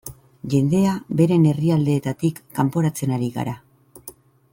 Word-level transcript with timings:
Jendea 0.53 0.93
beren 1.19 1.45
herrialdeetatik 1.51 2.41
kanporatzen 2.61 3.15
ari 3.19 3.29
gara. 3.37 3.55